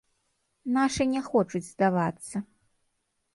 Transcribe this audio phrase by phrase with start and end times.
[0.77, 2.35] Нашы не хочуць здавацца.